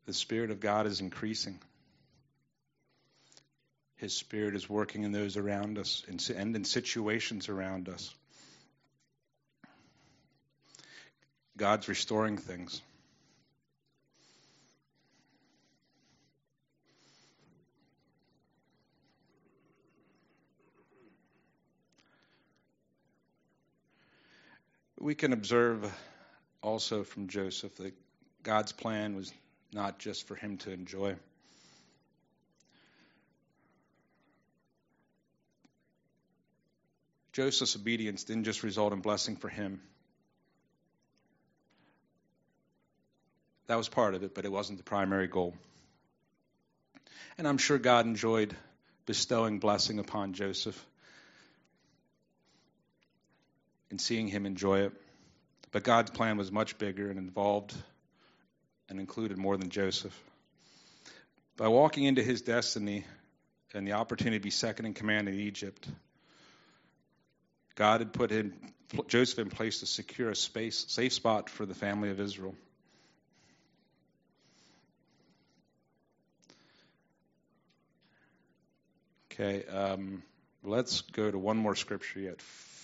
[0.07, 1.61] The Spirit of God is increasing.
[3.97, 8.13] His Spirit is working in those around us and in situations around us.
[11.57, 12.83] God's restoring things.
[25.03, 25.93] We can observe
[26.63, 27.93] also from Joseph that
[28.45, 29.33] God's plan was
[29.73, 31.17] not just for him to enjoy.
[37.33, 39.81] Joseph's obedience didn't just result in blessing for him.
[43.67, 45.55] That was part of it, but it wasn't the primary goal.
[47.39, 48.55] And I'm sure God enjoyed
[49.07, 50.81] bestowing blessing upon Joseph
[53.93, 54.93] and seeing him enjoy it.
[55.71, 57.75] But God's plan was much bigger and involved
[58.89, 60.19] and included more than Joseph.
[61.59, 63.05] By walking into his destiny
[63.75, 65.87] and the opportunity to be second in command in Egypt,
[67.75, 68.55] God had put him,
[69.09, 72.55] Joseph in place to secure a space, safe spot for the family of Israel.
[79.31, 80.23] Okay, um,
[80.65, 82.41] let's go to one more scripture yet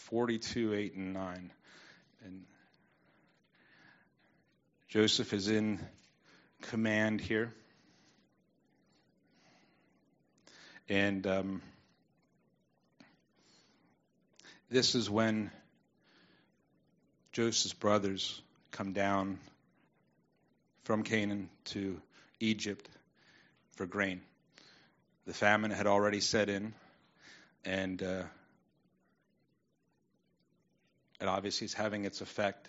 [0.09, 1.51] 42, 8, and 9.
[2.25, 2.45] And
[4.89, 5.79] Joseph is in
[6.63, 7.53] command here.
[10.89, 11.63] And um,
[14.71, 15.51] this is when
[17.33, 18.41] Joseph's brothers
[18.71, 19.39] come down
[20.85, 22.01] from Canaan to
[22.41, 22.89] Egypt
[23.77, 24.23] for grain.
[25.27, 26.73] The famine had already set in,
[27.67, 28.23] and uh,
[31.21, 32.69] it obviously is having its effect.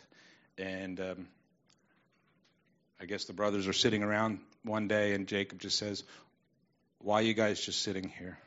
[0.58, 1.28] And um,
[3.00, 6.04] I guess the brothers are sitting around one day, and Jacob just says,
[7.00, 8.38] Why are you guys just sitting here?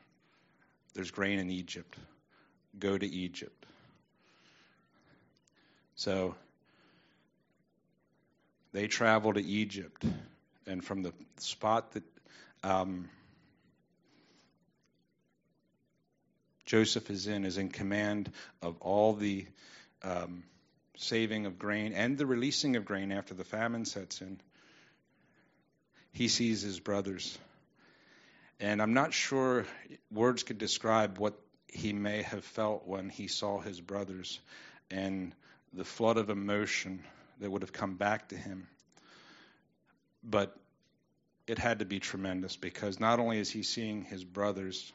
[0.94, 1.96] There's grain in Egypt.
[2.78, 3.66] Go to Egypt.
[5.94, 6.34] So
[8.72, 10.04] they travel to Egypt,
[10.66, 12.02] and from the spot that
[12.64, 13.08] um,
[16.64, 18.30] Joseph is in, is in command
[18.62, 19.46] of all the
[20.02, 20.44] um,
[20.96, 24.40] saving of grain and the releasing of grain after the famine sets in,
[26.12, 27.38] he sees his brothers.
[28.60, 29.66] And I'm not sure
[30.10, 34.38] words could describe what he may have felt when he saw his brothers
[34.90, 35.34] and
[35.72, 37.02] the flood of emotion
[37.40, 38.68] that would have come back to him.
[40.22, 40.56] But
[41.46, 44.92] it had to be tremendous because not only is he seeing his brothers,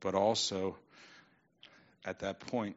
[0.00, 0.76] but also
[2.04, 2.76] at that point,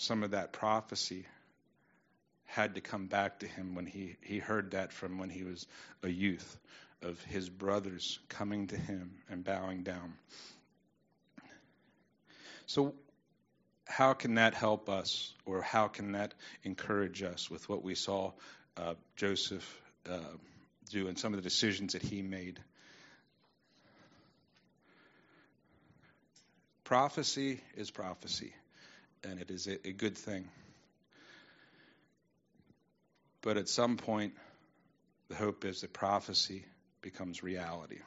[0.00, 1.26] some of that prophecy
[2.46, 5.66] had to come back to him when he, he heard that from when he was
[6.02, 6.58] a youth
[7.02, 10.14] of his brothers coming to him and bowing down.
[12.64, 12.94] So,
[13.84, 16.32] how can that help us, or how can that
[16.64, 18.32] encourage us with what we saw
[18.78, 20.18] uh, Joseph uh,
[20.90, 22.58] do and some of the decisions that he made?
[26.84, 28.54] Prophecy is prophecy
[29.24, 30.48] and it is a, a good thing.
[33.42, 34.34] But at some point,
[35.28, 36.64] the hope is that prophecy
[37.00, 37.98] becomes reality,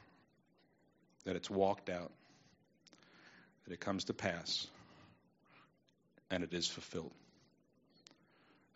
[1.24, 2.12] that it's walked out,
[3.64, 4.66] that it comes to pass,
[6.30, 7.12] and it is fulfilled.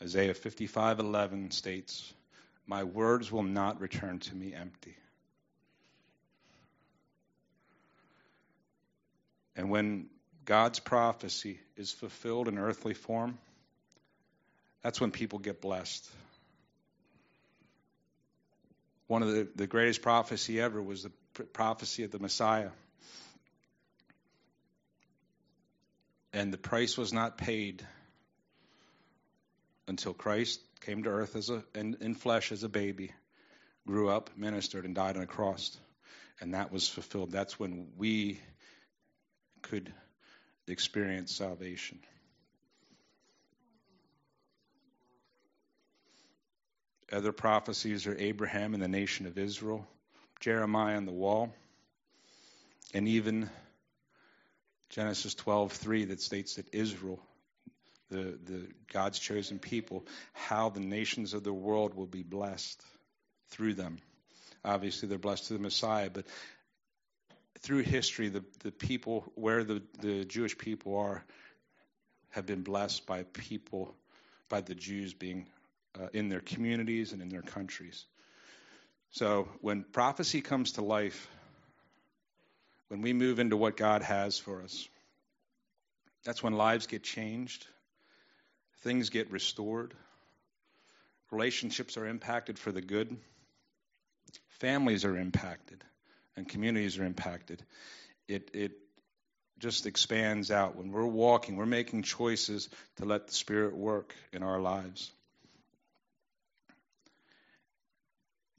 [0.02, 2.12] Isaiah 55:11 states,
[2.66, 4.96] "My words will not return to me empty."
[9.56, 10.08] And when
[10.48, 13.38] God's prophecy is fulfilled in earthly form,
[14.82, 16.10] That's when people get blessed.
[19.08, 22.70] One of the, the greatest prophecy ever was the prophecy of the Messiah.
[26.32, 27.86] And the price was not paid
[29.86, 33.10] until Christ came to earth as a, in, in flesh as a baby,
[33.86, 35.76] grew up, ministered, and died on a cross.
[36.40, 37.32] And that was fulfilled.
[37.32, 38.40] That's when we
[39.60, 39.92] could
[40.68, 41.98] experience salvation.
[47.10, 49.86] Other prophecies are Abraham and the nation of Israel,
[50.40, 51.54] Jeremiah on the wall,
[52.92, 53.48] and even
[54.90, 57.20] Genesis 12:3 that states that Israel,
[58.10, 62.82] the, the God's chosen people, how the nations of the world will be blessed
[63.50, 63.98] through them.
[64.64, 66.26] Obviously, they're blessed through the Messiah, but
[67.60, 71.24] through history, the, the people where the, the Jewish people are
[72.30, 73.94] have been blessed by people,
[74.48, 75.46] by the Jews being
[75.98, 78.04] uh, in their communities and in their countries.
[79.10, 81.28] So when prophecy comes to life,
[82.88, 84.88] when we move into what God has for us,
[86.24, 87.66] that's when lives get changed,
[88.82, 89.94] things get restored,
[91.30, 93.16] relationships are impacted for the good,
[94.60, 95.82] families are impacted,
[96.38, 97.62] and communities are impacted.
[98.28, 98.72] It, it
[99.58, 100.76] just expands out.
[100.76, 105.10] When we're walking, we're making choices to let the Spirit work in our lives.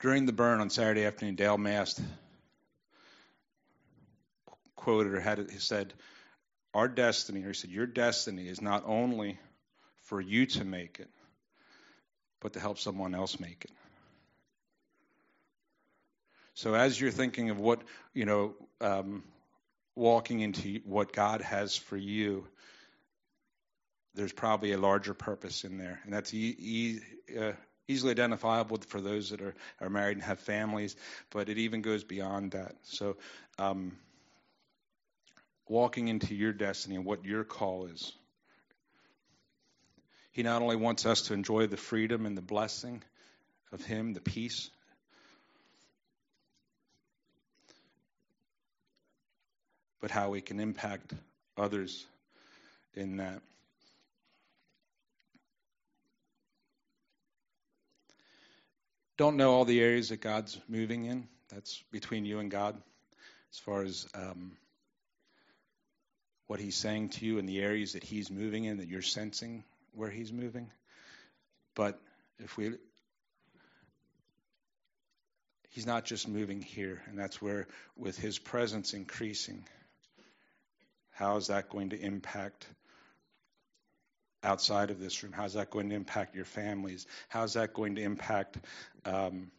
[0.02, 2.00] During the burn on Saturday afternoon, Dale Mast
[4.76, 5.94] quoted or had he said,
[6.74, 9.38] "Our destiny," or he said, "Your destiny is not only
[10.04, 11.10] for you to make it,
[12.40, 13.72] but to help someone else make it."
[16.60, 17.80] So as you're thinking of what
[18.14, 19.24] you know, um,
[19.96, 22.48] walking into what God has for you,
[24.14, 27.00] there's probably a larger purpose in there, and that's e- e-
[27.40, 27.54] uh,
[27.88, 30.98] easily identifiable for those that are, are married and have families,
[31.30, 32.76] but it even goes beyond that.
[32.84, 33.16] So,
[33.58, 33.98] um,
[35.66, 38.12] walking into your destiny and what your call is.
[40.34, 43.02] He not only wants us to enjoy the freedom and the blessing
[43.72, 44.70] of Him, the peace,
[50.02, 51.14] but how we can impact
[51.58, 52.06] others
[52.94, 53.42] in that.
[59.18, 61.28] Don't know all the areas that God's moving in.
[61.50, 62.82] That's between you and God
[63.52, 64.54] as far as um,
[66.48, 69.64] what He's saying to you and the areas that He's moving in, that you're sensing
[69.94, 70.72] where He's moving.
[71.76, 72.00] But
[72.40, 72.76] if we
[75.72, 79.66] He's not just moving here, and that's where, with His presence increasing,
[81.20, 82.66] how is that going to impact
[84.42, 85.34] outside of this room?
[85.34, 87.06] How's that going to impact your families?
[87.28, 88.58] How's that going to impact
[89.04, 89.52] um,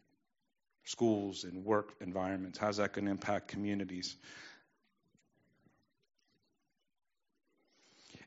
[0.84, 2.58] schools and work environments?
[2.58, 4.16] How's that going to impact communities?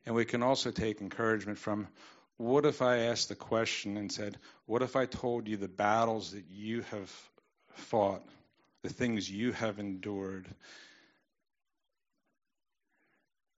[0.05, 1.87] And we can also take encouragement from
[2.37, 6.33] what if I asked the question and said, What if I told you the battles
[6.33, 7.11] that you have
[7.73, 8.21] fought,
[8.83, 10.45] the things you have endured,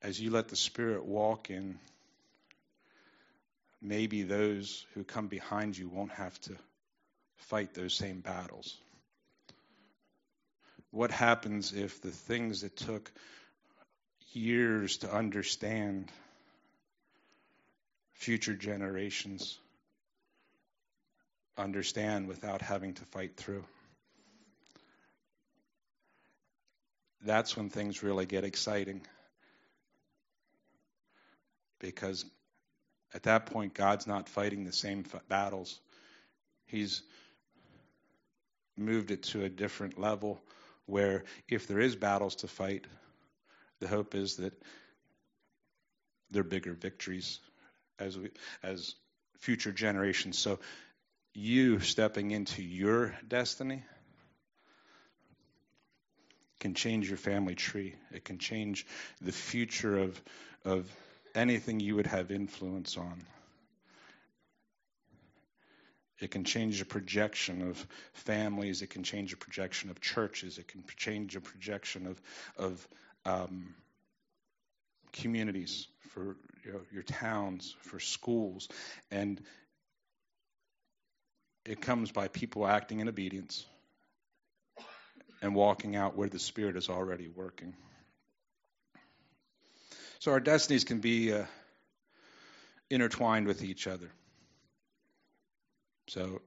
[0.01, 1.79] as you let the Spirit walk in?
[3.85, 6.55] maybe those who come behind you won't have to
[7.37, 8.75] fight those same battles.
[10.91, 13.11] What happens if the things that took
[14.33, 16.11] years to understand
[18.13, 19.57] future generations
[21.57, 23.65] understand without having to fight through?
[27.23, 29.01] That's when things really get exciting
[31.85, 32.25] because
[33.13, 35.79] at that point, God's not fighting the same battles.
[36.65, 37.03] He's
[38.75, 40.41] moved it to a different level
[40.87, 42.85] where if there is battles to fight,
[43.79, 44.53] the hope is that
[46.31, 47.39] they're bigger victories
[47.99, 48.31] as we,
[48.63, 48.95] as
[49.39, 50.39] future generations.
[50.39, 50.59] So
[51.35, 53.83] you stepping into your destiny
[56.59, 57.93] can change your family tree.
[58.11, 58.87] It can change
[59.21, 60.19] the future of
[60.65, 60.89] of
[61.35, 63.25] anything you would have influence on.
[66.19, 68.81] It can change the projection of families.
[68.81, 70.57] It can change the projection of churches.
[70.57, 72.21] It can change the projection of
[72.57, 72.87] of
[73.25, 73.75] um,
[75.11, 78.69] communities for you know, your towns, for schools,
[79.11, 79.41] and
[81.65, 83.65] it comes by people acting in obedience
[85.41, 87.75] and walking out where the Spirit is already working.
[90.25, 91.45] So our destinies can be uh,
[92.89, 94.09] intertwined with each other.
[96.07, 96.41] So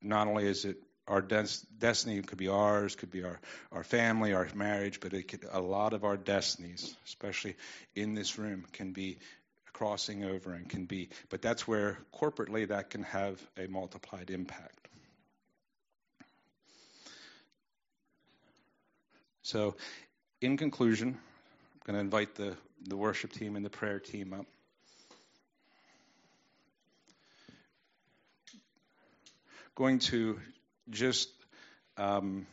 [0.00, 3.38] not only is it our des- destiny could be ours, could be our,
[3.70, 7.56] our family, our marriage, but it could, a lot of our destinies, especially
[7.94, 9.18] in this room, can be
[9.74, 11.10] crossing over and can be.
[11.28, 14.88] But that's where corporately that can have a multiplied impact.
[19.42, 19.76] So,
[20.40, 22.56] in conclusion, I'm going to invite the,
[22.86, 24.46] the worship team and the prayer team up.
[29.74, 30.40] Going to
[30.90, 31.30] just
[31.96, 32.46] um,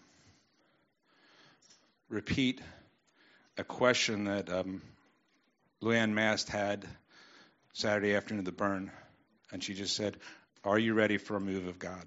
[2.09, 2.61] repeat
[3.57, 4.81] a question that um,
[5.81, 6.85] Luann Mast had
[7.73, 8.91] Saturday afternoon at the burn,
[9.51, 10.17] and she just said,
[10.63, 12.05] Are you ready for a move of God?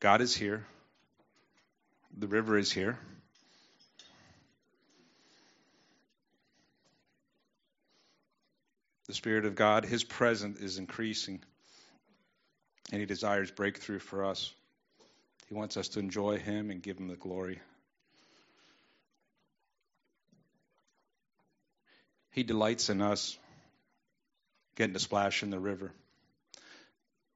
[0.00, 0.66] God is here.
[2.18, 2.98] The river is here.
[9.06, 11.42] The Spirit of God, His presence is increasing
[12.90, 14.52] and He desires breakthrough for us.
[15.48, 17.60] He wants us to enjoy Him and give Him the glory.
[22.30, 23.38] He delights in us
[24.74, 25.92] getting to splash in the river.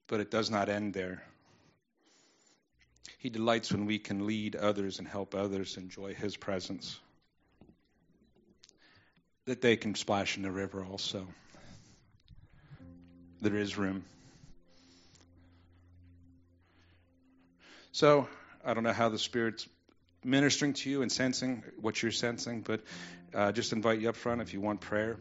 [0.09, 1.23] But it does not end there.
[3.19, 6.99] He delights when we can lead others and help others enjoy His presence.
[9.45, 11.27] That they can splash in the river also.
[13.41, 14.05] There is room.
[17.93, 18.28] So
[18.64, 19.68] I don't know how the Spirit's
[20.24, 22.82] ministering to you and sensing what you're sensing, but
[23.34, 25.16] uh, just invite you up front if you want prayer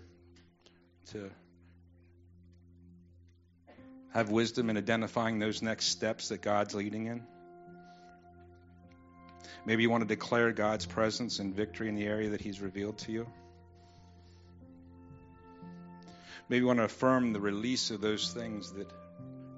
[1.11, 1.29] to
[4.13, 7.23] have wisdom in identifying those next steps that God's leading in.
[9.65, 12.97] Maybe you want to declare God's presence and victory in the area that He's revealed
[12.99, 13.27] to you.
[16.49, 18.89] Maybe you want to affirm the release of those things that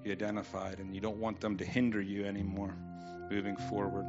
[0.03, 2.73] you identified and you don't want them to hinder you anymore
[3.29, 4.05] moving forward.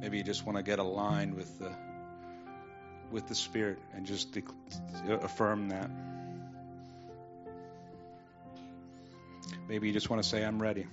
[0.00, 1.72] Maybe you just want to get aligned with the
[3.10, 4.36] with the Spirit and just
[5.06, 5.90] affirm that.
[9.68, 10.86] Maybe you just want to say, I'm ready.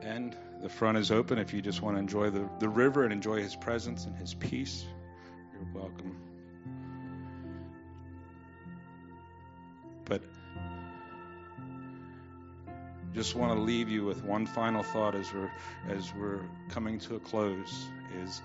[0.00, 3.12] And the front is open if you just want to enjoy the, the river and
[3.12, 4.84] enjoy His presence and His peace.
[5.52, 6.25] You're welcome.
[13.16, 15.50] Just want to leave you with one final thought as we're
[15.88, 17.88] as we're coming to a close
[18.22, 18.42] is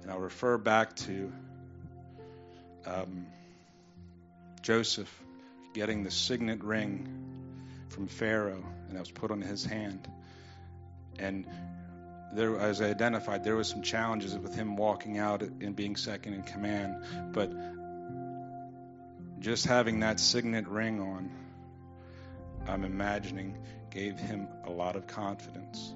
[0.00, 1.30] and I'll refer back to
[2.86, 3.26] um,
[4.62, 5.12] Joseph
[5.74, 7.06] getting the signet ring
[7.90, 10.08] from Pharaoh and that was put on his hand.
[11.18, 11.46] And
[12.32, 16.32] there as I identified there was some challenges with him walking out and being second
[16.32, 17.04] in command
[17.34, 17.52] but
[19.40, 21.41] just having that signet ring on
[22.66, 23.56] I'm imagining,
[23.90, 25.94] gave him a lot of confidence.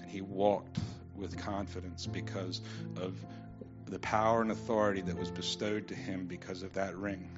[0.00, 0.78] And he walked
[1.16, 2.60] with confidence because
[3.00, 3.14] of
[3.86, 7.28] the power and authority that was bestowed to him because of that ring.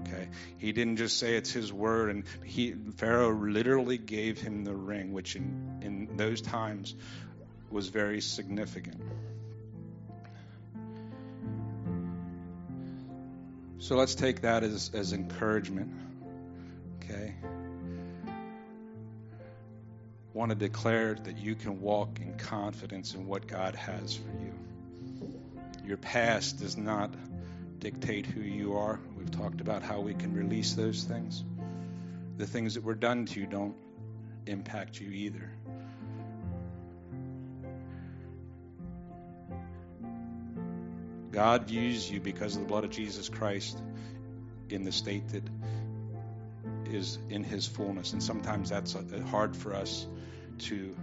[0.00, 0.28] Okay,
[0.58, 5.12] he didn't just say it's his word, and he Pharaoh literally gave him the ring,
[5.12, 6.94] which in in those times
[7.70, 9.00] was very significant.
[13.78, 15.92] So let's take that as as encouragement.
[20.36, 24.52] Want to declare that you can walk in confidence in what God has for you.
[25.86, 27.14] Your past does not
[27.78, 29.00] dictate who you are.
[29.16, 31.42] We've talked about how we can release those things.
[32.36, 33.76] The things that were done to you don't
[34.46, 35.50] impact you either.
[41.32, 43.82] God views you because of the blood of Jesus Christ
[44.68, 45.44] in the state that
[46.92, 48.12] is in his fullness.
[48.12, 48.94] And sometimes that's
[49.30, 50.06] hard for us
[50.58, 50.94] to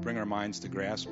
[0.00, 1.10] bring our minds to grasp.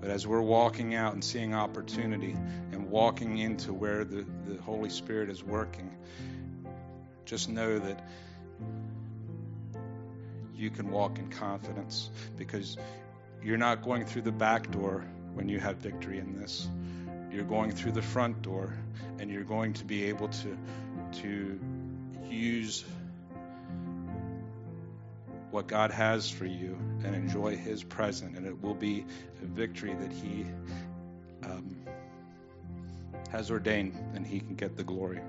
[0.00, 2.36] But as we're walking out and seeing opportunity
[2.72, 5.90] and walking into where the, the Holy Spirit is working,
[7.24, 8.06] just know that
[10.54, 12.76] you can walk in confidence because
[13.42, 16.68] you're not going through the back door when you have victory in this
[17.36, 18.72] you're going through the front door
[19.18, 20.56] and you're going to be able to
[21.12, 21.60] to
[22.30, 22.84] use
[25.50, 28.36] what God has for you and enjoy His present.
[28.36, 29.04] and it will be
[29.42, 30.46] a victory that He
[31.44, 31.76] um,
[33.30, 35.20] has ordained, and He can get the glory.